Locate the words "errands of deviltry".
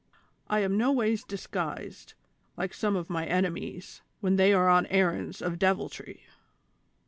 4.87-6.25